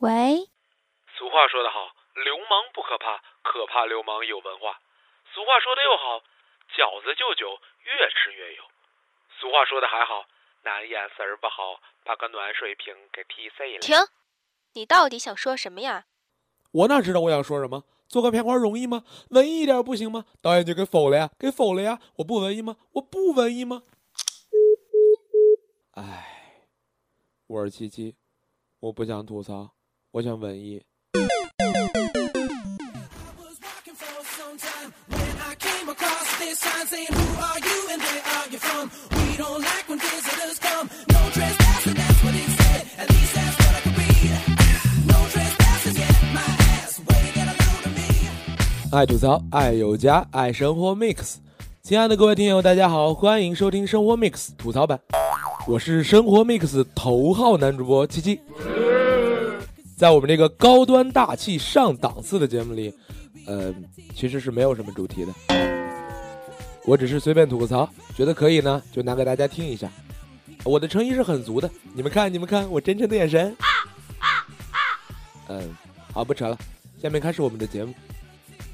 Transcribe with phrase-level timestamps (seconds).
[0.00, 0.44] 喂，
[1.16, 1.88] 俗话说得好，
[2.22, 4.78] 流氓不可怕，可怕流氓有文化。
[5.32, 6.20] 俗话说的又好，
[6.76, 8.62] 饺子就酒，越吃越有。
[9.40, 10.26] 俗话说的还好，
[10.64, 13.80] 男眼神儿不好，把个暖水瓶给踢碎了。
[13.80, 13.96] 停！
[14.74, 16.04] 你到底想说什么呀？
[16.72, 17.84] 我哪知道我想说什么？
[18.06, 19.02] 做个片花容易吗？
[19.30, 20.26] 文艺一点不行吗？
[20.42, 21.98] 导演就给否了呀，给否了呀！
[22.16, 22.76] 我不文艺吗？
[22.92, 23.82] 我不文艺吗？
[25.92, 26.68] 唉，
[27.46, 28.14] 我是七七，
[28.80, 29.74] 我不想吐槽，
[30.12, 30.82] 我想文艺。
[48.92, 51.34] 爱吐槽，爱有家，爱生活 mix。
[51.82, 54.98] 亲爱的各位听友，大家好，欢迎收听生活 mix 吐槽版。
[55.68, 58.40] 我是生活 mix 头号男主播七七。
[59.96, 62.92] 在我们这个高端大气上档次的节目里，
[63.46, 63.74] 呃，
[64.14, 65.32] 其实是没有什么主题的。
[66.84, 69.90] 我只是随便吐个槽，觉得可以呢，就拿给大家听一下。
[70.64, 73.56] 我的诚意是很足的，你们看，你们看我真诚的眼神。
[75.48, 75.62] 嗯，
[76.12, 76.58] 好，不扯了，
[77.00, 77.94] 下面开始我们的节目。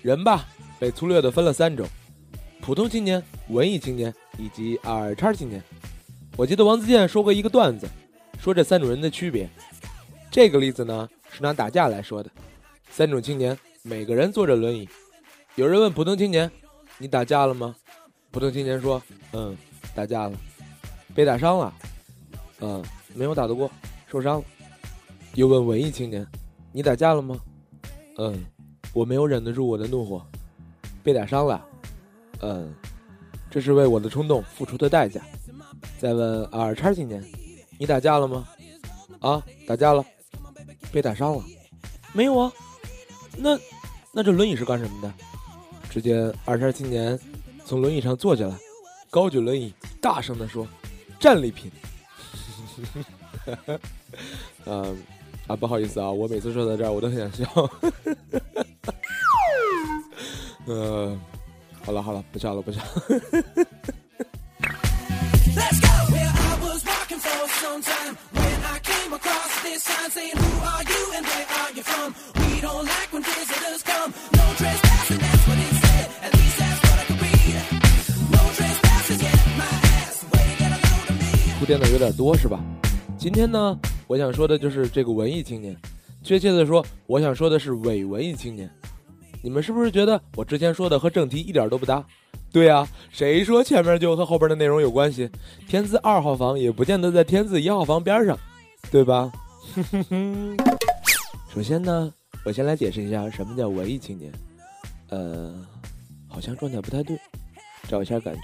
[0.00, 0.46] 人吧，
[0.78, 1.86] 被粗略的分了三种：
[2.62, 5.62] 普通青年、文艺青年以及二叉青年。
[6.38, 7.86] 我记得王自健说过一个段子，
[8.40, 9.46] 说这三种人的区别。
[10.30, 12.30] 这个例子呢，是拿打架来说的。
[12.90, 14.88] 三种青年，每个人坐着轮椅。
[15.56, 16.50] 有人问普通青年
[16.98, 17.74] ：“你打架了吗？”
[18.30, 19.56] 普通青年说：“嗯，
[19.94, 20.36] 打架了，
[21.14, 21.74] 被打伤了。
[22.60, 23.70] 嗯，没有打得过，
[24.06, 24.44] 受伤了。”
[25.34, 26.26] 又问文艺青年
[26.72, 27.38] ：“你打架了吗？”
[28.18, 28.44] 嗯。
[28.92, 30.20] 我没有忍得住我的怒火，
[31.00, 31.64] 被打伤了。
[32.40, 32.74] 嗯，
[33.48, 35.20] 这是为我的冲动付出的代价。
[35.96, 37.24] 再问二叉青年，
[37.78, 38.48] 你打架了吗？
[39.20, 40.04] 啊，打架了，
[40.92, 41.44] 被打伤了。
[42.12, 42.52] 没有啊。
[43.36, 43.58] 那
[44.12, 45.12] 那这轮椅是干什么的？
[45.88, 47.18] 只见二叉青年
[47.64, 48.56] 从轮椅上坐下来，
[49.10, 50.66] 高举轮椅，大声地说
[51.18, 51.70] ：“战利品。
[54.66, 54.96] ”嗯
[55.48, 57.70] 啊，不好意思啊，我每次说到这儿，我都很想笑。
[60.66, 61.18] 呃，
[61.84, 62.80] 好了好了，不笑了不笑。
[81.58, 82.60] 铺垫的有点多是吧？
[83.18, 83.76] 今天呢，
[84.06, 85.76] 我想说的就是这个文艺青年，
[86.22, 88.70] 确切的说，我想说的是伪文艺青年。
[89.42, 92.04] 你们是不是觉得我之前说的和正题一点都不搭？
[92.52, 95.28] 对呀，谁说前面就和后边的内容有关系？
[95.66, 98.38] 天字二号房也不见得在天字一号房边上，
[98.90, 99.30] 对吧？
[101.52, 102.12] 首先呢，
[102.44, 104.32] 我先来解释一下什么叫文艺青年。
[105.10, 105.54] 呃，
[106.28, 107.18] 好像状态不太对，
[107.88, 108.42] 找一下感觉。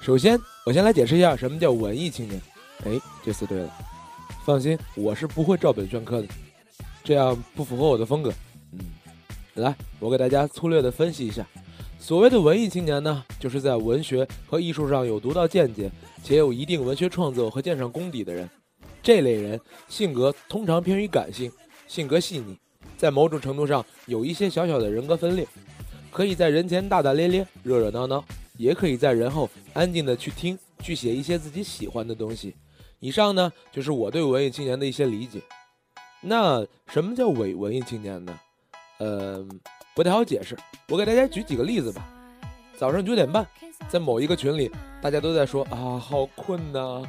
[0.00, 2.40] 首先，我先来解释一下什么叫文艺青年。
[2.84, 2.92] 哎，
[3.24, 3.70] 这次对了，
[4.44, 6.28] 放心，我是不会照本宣科的，
[7.02, 8.32] 这样不符合我的风格。
[8.72, 8.80] 嗯。
[9.54, 11.46] 来，我给大家粗略的分析一下，
[11.98, 15.90] 所谓的文艺青年呢，就是在文学和艺术上有独到见解，
[16.22, 18.48] 且有一定文学创作和鉴赏功底的人。
[19.06, 21.48] 这类人性格通常偏于感性，
[21.86, 22.58] 性格细腻，
[22.98, 25.46] 在某种程度上有一些小小的人格分裂，
[26.10, 28.24] 可以在人前大大咧咧、热热闹闹，
[28.56, 32.56] 也可以在人后安静的去听、去写一些自己喜欢的东西。
[32.98, 35.40] 以上呢，就是我对文艺青年的一些理解。
[36.20, 38.36] 那什么叫伪文艺青年呢？
[38.98, 39.46] 呃，
[39.94, 40.56] 不太好解释，
[40.88, 42.04] 我给大家举几个例子吧。
[42.76, 43.46] 早上九点半，
[43.88, 44.68] 在某一个群里，
[45.00, 47.04] 大家都在说啊，好困呐，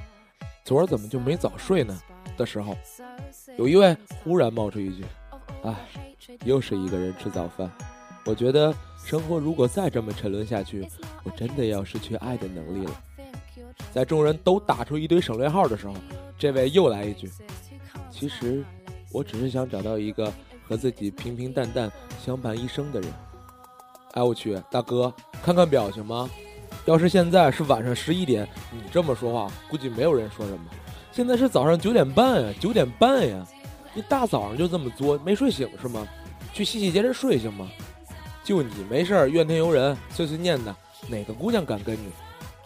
[0.67, 1.97] 昨儿怎么就没早睡呢？
[2.35, 2.75] 的时候，
[3.57, 5.05] 有一位忽然冒出一句
[5.63, 5.73] ：“哎，
[6.44, 7.72] 又是一个人吃早饭。”
[8.28, 10.85] 我觉得生活如果再这么沉沦下去，
[11.23, 12.91] 我真的要失去爱的能力了。
[13.93, 15.93] 在众人都打出一堆省略号的时候，
[16.37, 17.31] 这位又来一句
[18.11, 18.61] ：“其实，
[19.13, 20.29] 我只是想找到一个。”
[20.67, 21.90] 和自己平平淡淡
[22.22, 23.09] 相伴一生的人，
[24.16, 26.29] 哎我去，大哥，看看表情吗？
[26.87, 30.59] 要是现在是晚上十一点，你这么说话，估计没有人说什么。
[31.11, 33.45] 现在是早上九点半呀，九点半呀，
[33.93, 36.07] 你大早上就这么作，没睡醒是吗？
[36.53, 37.67] 去洗洗接着睡行吗？
[38.41, 40.73] 就你没事儿怨天尤人、碎碎念的，
[41.09, 42.09] 哪个姑娘敢跟你？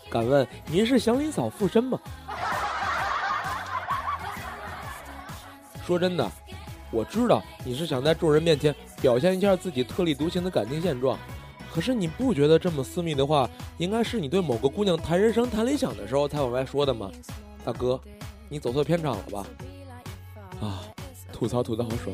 [0.08, 2.00] 敢问您是祥林嫂附身吗？
[5.84, 6.32] 说真的。
[6.92, 11.18] 我知道你是想在众人面前表现一下自己特立独行的感情现状，
[11.74, 17.10] 可是你不觉得这么私密的话，应该是你对某个姑娘谈人生、谈理想的时候才往外说的吗？
[17.64, 18.00] 大哥，
[18.50, 19.46] 你走错片场了吧？
[20.60, 20.84] 啊，
[21.32, 22.14] 吐槽吐的好爽。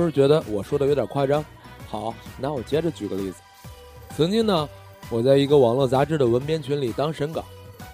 [0.00, 1.44] 不是觉得我说的有点夸张？
[1.86, 3.36] 好，那我接着举个例子。
[4.16, 4.66] 曾经呢，
[5.10, 7.44] 我在一个网络杂志的文编群里当审稿，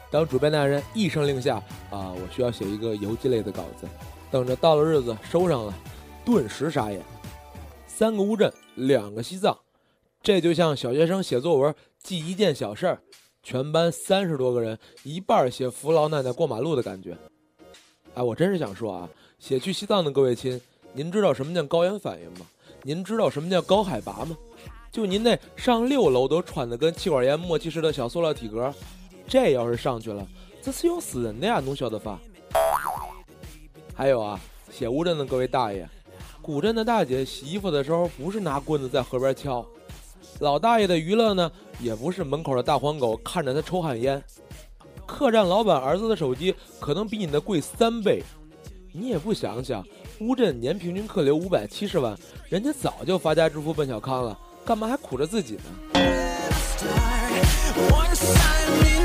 [0.09, 1.57] 当主编大人一声令下，
[1.91, 3.89] 啊，我需要写一个游记类的稿子，
[4.31, 5.75] 等着到了日子收上了，
[6.25, 7.03] 顿时傻眼。
[7.89, 9.59] 三个乌镇，两个西藏，
[10.23, 13.01] 这就像小学生写作文记一件小事儿，
[13.43, 17.17] 全班三十多个人，一半写扶老奶奶过马路的感觉。
[18.15, 19.09] 哎，我真是想说啊，
[19.39, 20.61] 写去西藏的各位亲，
[20.97, 22.47] 您知道什么叫高原反应吗？
[22.83, 24.35] 您知道什么叫高海拔吗？
[24.91, 28.73] 就您那上六楼都喘的跟气管炎末期似的小塑料体格，
[29.29, 30.27] 这要是上去了，
[30.63, 31.61] 这是要死人的呀！
[31.61, 32.19] 侬晓得吧？
[33.95, 34.41] 还有啊，
[34.73, 35.87] 写乌镇的各位大爷，
[36.41, 39.67] 古镇的大姐洗衣服的时候不是拿棍子在河边敲，
[40.39, 44.23] 老大爷的娱乐呢，也不是门口的大黄狗看着他抽旱烟，
[45.05, 48.23] 客栈老板儿子的手机可能比你的贵三倍，
[48.95, 49.87] 你也不想想，
[50.21, 52.17] 乌镇年平均客流五百七十万，
[52.49, 55.63] 人家早就发家致富奔小康了，干嘛还苦着自己呢
[57.91, 58.97] ？One silent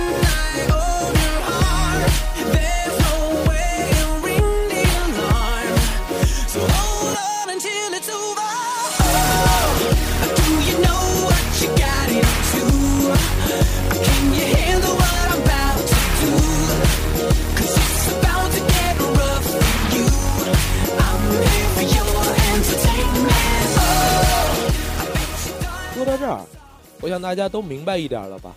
[27.01, 28.56] 我想大家都明白一点了吧？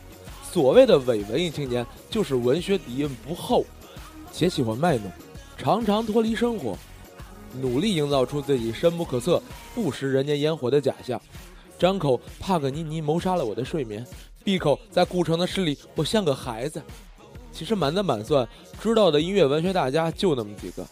[0.53, 3.65] 所谓的伪文艺青年，就是文学底蕴不厚，
[4.31, 5.11] 且喜欢卖弄，
[5.57, 6.77] 常常脱离生活，
[7.61, 9.43] 努力营造出自己深不可测、
[9.75, 11.21] 不食人间烟火的假象。
[11.77, 14.07] 张口帕格尼尼谋杀了我的睡眠，
[14.45, 16.81] 闭口在顾城的诗里我像个孩子。
[17.51, 18.47] 其实满打满算，
[18.81, 20.87] 知道的音乐文学大家就那么几个。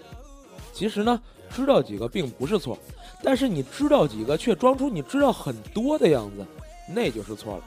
[0.73, 1.21] 其实呢，
[1.55, 2.79] 知道几个并不是错，
[3.23, 6.47] 但是你知道几个却装出你知道很多的样子，
[6.89, 7.65] 那就是错了。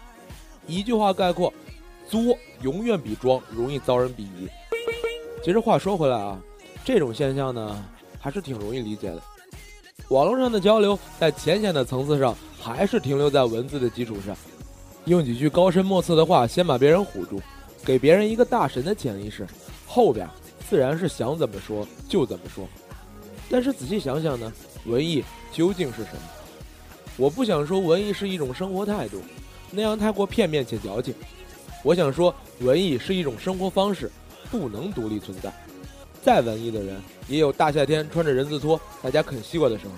[0.68, 1.54] 一句话概括：
[2.08, 2.22] 作
[2.62, 4.48] 永远比装容易遭人鄙夷。
[5.44, 6.40] 其实话说回来啊，
[6.84, 7.86] 这种现象呢，
[8.20, 9.22] 还是挺容易理解的。
[10.10, 14.36] 网络上的交流，在浅显的层次上，还是停留在文字的基础上，
[15.06, 17.42] 用几句高深莫测的话，先把别人唬住，
[17.84, 19.48] 给别人一个大神的潜意识，
[19.88, 20.28] 后边
[20.70, 22.68] 自然是想怎么说就怎么说。
[23.50, 24.52] 但是仔细想想呢，
[24.86, 26.35] 文艺究竟是什么？
[27.18, 29.22] 我不想说文艺是一种生活态度，
[29.72, 31.14] 那样太过片面且矫情。
[31.84, 34.12] 我想说，文艺是一种生活方式，
[34.50, 35.54] 不能独立存在。
[36.22, 39.92] 再文艺的人，也有大夏天穿着人字拖，大家啃西瓜的时候。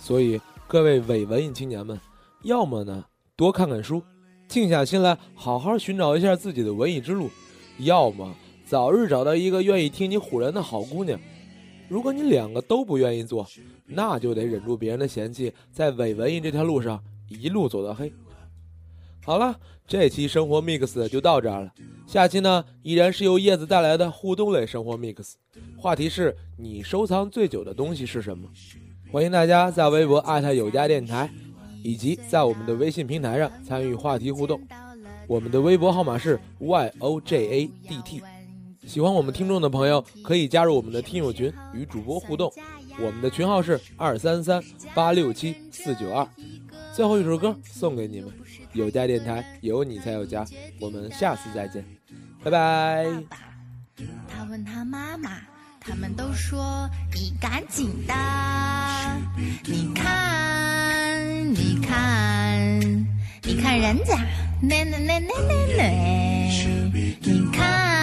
[0.00, 2.00] 所以，各位伪文艺青年们，
[2.42, 3.04] 要么呢
[3.36, 4.02] 多看看书，
[4.48, 7.28] 静下心来好好寻找一下自己的文艺之路；
[7.78, 11.20] 要么早日找到一个愿意听你唬人的好姑娘。
[11.94, 13.46] 如果你两个都不愿意做，
[13.86, 18.12] 那就得忍住别人的嫌弃，在伪文艺这条路上一路走到黑。
[19.24, 21.72] 好了，这期生活 mix 就到这儿了。
[22.04, 25.34] 下期呢，依然是由叶子带来的互动类生活 mix，
[25.78, 28.48] 话题是你收藏最久的东西是什么？
[29.12, 31.30] 欢迎大家在微博艾特有家电台，
[31.84, 34.60] 以及在我们的微信平台上参与话题互动。
[35.28, 38.20] 我们的微博号码是 y o j a d t。
[38.86, 42.52] 喜欢我们听众的朋友可以加入我们的听友群，与主播互动。
[43.00, 44.62] 我们的群号是二三三
[44.94, 46.26] 八六七四九二。
[46.92, 48.30] 最后一首歌送给你们，
[48.72, 50.46] 有家电台有你才有家。
[50.80, 51.84] 我们下次再见，
[52.42, 53.06] 拜拜。
[54.28, 55.40] 他问他妈妈，
[55.80, 58.14] 他们都说你赶紧的。
[59.64, 62.80] 你看，你看，
[63.42, 64.24] 你看人家，
[64.62, 65.90] 那那那那那那，
[67.20, 67.93] 你看，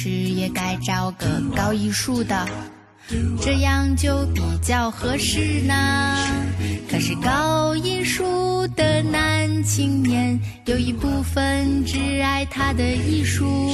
[0.00, 2.46] 是也该找个搞艺术的？
[3.40, 5.74] 这样就比较合适呢。
[6.88, 13.72] 可是搞艺术的男青年有一部分只爱他的艺术，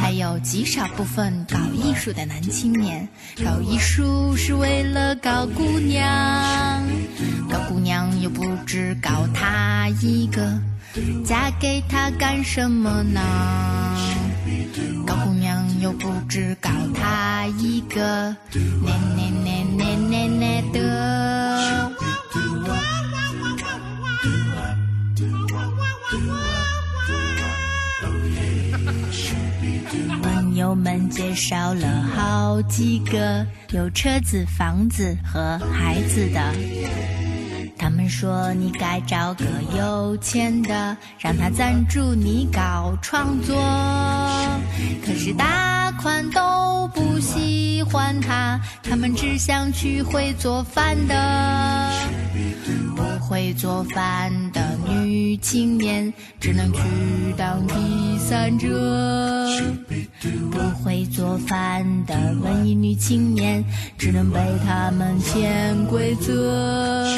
[0.00, 3.08] 还有极少部分搞艺术的男青年
[3.44, 6.86] 搞艺术是为了搞姑娘，
[7.50, 10.56] 搞姑娘又不只搞他一个，
[11.24, 13.20] 嫁给他干什么呢？
[15.06, 18.36] 搞姑娘又不只搞他一个，呢
[19.16, 20.78] 呢呢呢呢呢的。
[30.22, 37.19] 朋友们介绍了好几个有车子、房子和孩子的。
[37.80, 43.56] 他们说你该找个有钱的，让他赞助你搞创作。
[45.02, 51.90] 可是大款都不喜欢他，他们只想娶会做饭的。
[52.94, 54.69] 不会做饭的
[55.10, 56.80] 女青年只能去
[57.36, 57.74] 当第
[58.20, 58.68] 三者
[60.52, 63.64] 不会做饭的文艺女青年
[63.98, 67.10] 只能被他们潜规则。